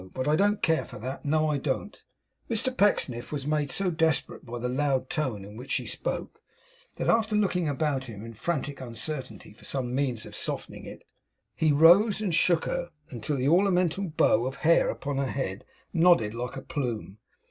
[0.15, 1.23] But I don't care for that.
[1.25, 2.01] No, I don't!'
[2.49, 6.39] Mr Pecksniff was made so desperate by the loud tone in which she spoke,
[6.95, 11.03] that, after looking about him in frantic uncertainty for some means of softening it,
[11.55, 16.33] he rose and shook her until the ornamental bow of hair upon her head nodded
[16.33, 17.19] like a plume.